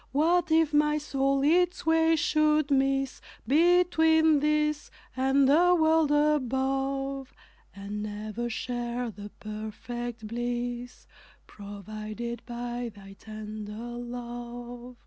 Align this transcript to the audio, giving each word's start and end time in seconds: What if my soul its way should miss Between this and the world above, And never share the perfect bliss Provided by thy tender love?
What 0.11 0.49
if 0.51 0.73
my 0.73 0.97
soul 0.97 1.43
its 1.43 1.85
way 1.85 2.15
should 2.15 2.71
miss 2.71 3.21
Between 3.47 4.39
this 4.39 4.89
and 5.15 5.47
the 5.47 5.75
world 5.79 6.11
above, 6.11 7.35
And 7.75 8.01
never 8.01 8.49
share 8.49 9.11
the 9.11 9.29
perfect 9.39 10.25
bliss 10.25 11.05
Provided 11.45 12.41
by 12.47 12.91
thy 12.95 13.13
tender 13.13 13.73
love? 13.75 14.95